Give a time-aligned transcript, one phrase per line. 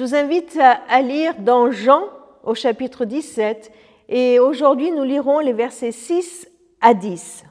[0.00, 2.04] Je vous invite à lire dans Jean
[2.42, 3.70] au chapitre 17
[4.08, 6.48] et aujourd'hui nous lirons les versets 6
[6.80, 7.44] à 10.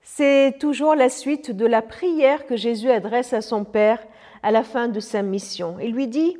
[0.00, 4.02] C'est toujours la suite de la prière que Jésus adresse à son Père
[4.42, 5.76] à la fin de sa mission.
[5.82, 6.38] Il lui dit,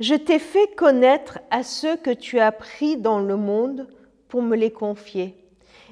[0.00, 3.86] Je t'ai fait connaître à ceux que tu as pris dans le monde
[4.26, 5.36] pour me les confier.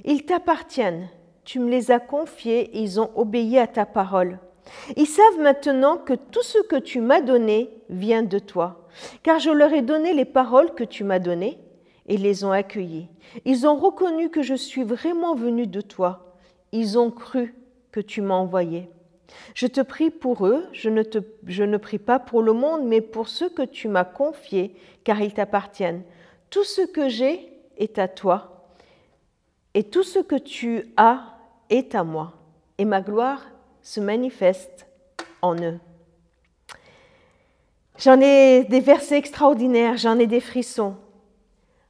[0.04, 1.08] Ils t'appartiennent,
[1.44, 4.40] tu me les as confiés, ils ont obéi à ta parole.
[4.96, 8.88] Ils savent maintenant que tout ce que tu m'as donné vient de toi,
[9.22, 11.58] car je leur ai donné les paroles que tu m'as données
[12.06, 13.08] et les ont accueillies.
[13.44, 16.36] Ils ont reconnu que je suis vraiment venu de toi.
[16.72, 17.54] Ils ont cru
[17.90, 18.88] que tu m'as envoyé.
[19.54, 21.02] Je te prie pour eux, je ne,
[21.46, 25.20] je ne prie pas pour le monde, mais pour ceux que tu m'as confiés, car
[25.20, 26.02] ils t'appartiennent.
[26.50, 27.48] Tout ce que j'ai
[27.78, 28.66] est à toi,
[29.74, 31.38] et tout ce que tu as
[31.70, 32.34] est à moi,
[32.76, 33.51] et ma gloire
[33.82, 34.86] se manifeste
[35.42, 35.78] en eux.
[37.98, 40.96] J'en ai des versets extraordinaires, j'en ai des frissons.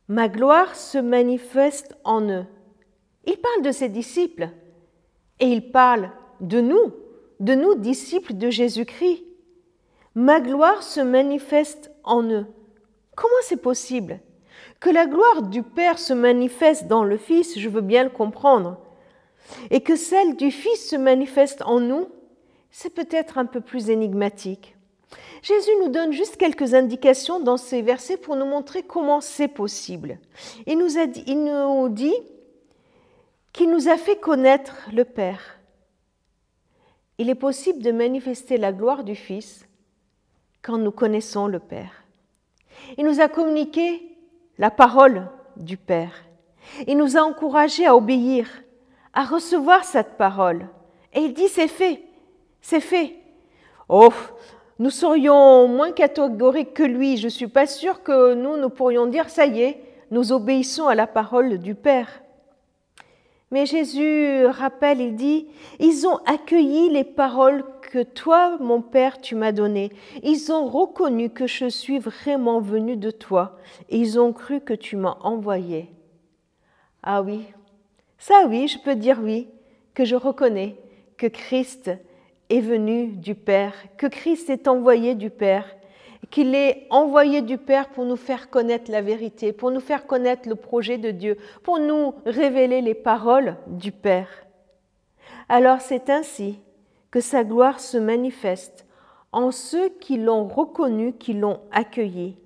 [0.09, 2.45] Ma gloire se manifeste en eux.
[3.25, 4.49] Il parle de ses disciples
[5.41, 6.93] et il parle de nous,
[7.41, 9.25] de nous disciples de Jésus-Christ.
[10.15, 12.47] Ma gloire se manifeste en eux.
[13.15, 14.21] Comment c'est possible
[14.81, 18.79] Que la gloire du Père se manifeste dans le Fils, je veux bien le comprendre
[19.71, 22.09] et que celle du Fils se manifeste en nous,
[22.71, 24.75] c'est peut-être un peu plus énigmatique.
[25.43, 30.19] Jésus nous donne juste quelques indications dans ces versets pour nous montrer comment c'est possible.
[30.67, 31.25] Il nous, a dit,
[31.91, 32.15] dit
[33.53, 35.59] qu'il nous a fait connaître le Père.
[37.19, 39.67] Il est possible de manifester la gloire du Fils
[40.63, 42.05] quand nous connaissons le Père.
[42.97, 44.03] Il nous a communiqué
[44.59, 46.25] la parole du Père.
[46.87, 48.49] Il nous a encouragés à obéir
[49.13, 50.69] à recevoir cette parole.
[51.13, 52.03] Et il dit, c'est fait,
[52.61, 53.17] c'est fait.
[53.89, 54.13] Oh,
[54.79, 57.17] nous serions moins catégoriques que lui.
[57.17, 60.89] Je ne suis pas sûre que nous, nous pourrions dire, ça y est, nous obéissons
[60.89, 62.23] à la parole du Père.
[63.51, 65.47] Mais Jésus rappelle, il dit,
[65.79, 69.93] ils ont accueilli les paroles que toi, mon Père, tu m'as données.
[70.23, 73.59] Ils ont reconnu que je suis vraiment venu de toi.
[73.91, 75.91] Et ils ont cru que tu m'as envoyé.
[77.03, 77.43] Ah oui,
[78.23, 79.49] ça oui, je peux dire oui,
[79.95, 80.77] que je reconnais
[81.17, 81.91] que Christ
[82.51, 85.67] est venu du Père, que Christ est envoyé du Père,
[86.31, 90.49] qu'il est envoyé du Père pour nous faire connaître la vérité, pour nous faire connaître
[90.49, 94.29] le projet de Dieu, pour nous révéler les paroles du Père.
[95.49, 96.61] Alors c'est ainsi
[97.11, 98.87] que sa gloire se manifeste
[99.33, 102.37] en ceux qui l'ont reconnu, qui l'ont accueilli.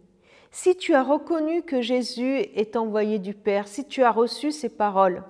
[0.50, 4.70] Si tu as reconnu que Jésus est envoyé du Père, si tu as reçu ses
[4.70, 5.22] paroles,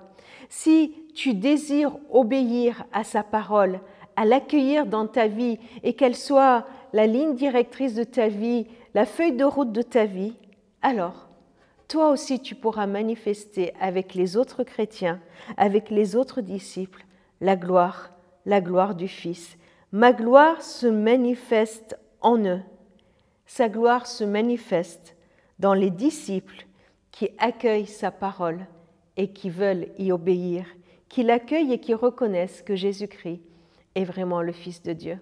[0.49, 3.79] si tu désires obéir à sa parole,
[4.15, 9.05] à l'accueillir dans ta vie et qu'elle soit la ligne directrice de ta vie, la
[9.05, 10.33] feuille de route de ta vie,
[10.81, 11.27] alors
[11.87, 15.21] toi aussi tu pourras manifester avec les autres chrétiens,
[15.55, 17.05] avec les autres disciples,
[17.39, 18.11] la gloire,
[18.45, 19.57] la gloire du Fils.
[19.91, 22.61] Ma gloire se manifeste en eux.
[23.45, 25.15] Sa gloire se manifeste
[25.59, 26.65] dans les disciples
[27.11, 28.65] qui accueillent sa parole
[29.17, 30.65] et qui veulent y obéir,
[31.09, 33.41] qui l'accueillent et qui reconnaissent que Jésus-Christ
[33.95, 35.19] est vraiment le Fils de Dieu.